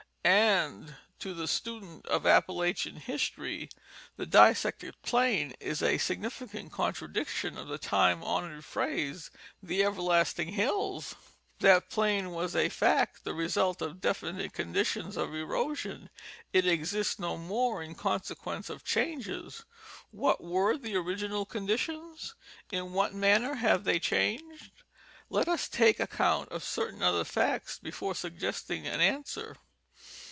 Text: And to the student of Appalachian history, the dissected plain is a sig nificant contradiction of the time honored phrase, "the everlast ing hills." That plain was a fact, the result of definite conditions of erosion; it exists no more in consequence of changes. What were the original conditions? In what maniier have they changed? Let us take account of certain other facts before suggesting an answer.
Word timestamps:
And 0.23 0.97
to 1.17 1.33
the 1.33 1.47
student 1.47 2.05
of 2.05 2.27
Appalachian 2.27 2.97
history, 2.97 3.69
the 4.17 4.27
dissected 4.27 5.01
plain 5.01 5.55
is 5.59 5.81
a 5.81 5.97
sig 5.97 6.21
nificant 6.21 6.71
contradiction 6.71 7.57
of 7.57 7.67
the 7.67 7.79
time 7.79 8.23
honored 8.23 8.63
phrase, 8.63 9.31
"the 9.63 9.81
everlast 9.81 10.37
ing 10.37 10.49
hills." 10.49 11.15
That 11.57 11.89
plain 11.89 12.29
was 12.29 12.55
a 12.55 12.69
fact, 12.69 13.23
the 13.23 13.33
result 13.33 13.81
of 13.81 13.99
definite 13.99 14.53
conditions 14.53 15.17
of 15.17 15.33
erosion; 15.33 16.11
it 16.53 16.67
exists 16.67 17.17
no 17.17 17.35
more 17.35 17.81
in 17.81 17.95
consequence 17.95 18.69
of 18.69 18.83
changes. 18.83 19.65
What 20.11 20.43
were 20.43 20.77
the 20.77 20.95
original 20.97 21.47
conditions? 21.47 22.35
In 22.71 22.93
what 22.93 23.15
maniier 23.15 23.57
have 23.57 23.85
they 23.85 23.97
changed? 23.99 24.83
Let 25.31 25.47
us 25.47 25.67
take 25.67 25.99
account 25.99 26.49
of 26.51 26.63
certain 26.63 27.01
other 27.01 27.23
facts 27.23 27.79
before 27.79 28.13
suggesting 28.13 28.85
an 28.85 29.01
answer. 29.01 29.55